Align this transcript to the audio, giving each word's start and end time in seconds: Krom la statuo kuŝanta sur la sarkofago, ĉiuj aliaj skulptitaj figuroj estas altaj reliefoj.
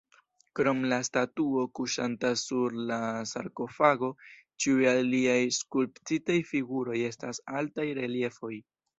Krom 0.59 0.79
la 0.91 0.97
statuo 1.07 1.65
kuŝanta 1.79 2.29
sur 2.43 2.75
la 2.91 2.97
sarkofago, 3.31 4.09
ĉiuj 4.65 4.87
aliaj 4.93 5.35
skulptitaj 5.57 6.39
figuroj 6.53 6.97
estas 7.11 7.43
altaj 7.61 7.87
reliefoj. 7.99 8.51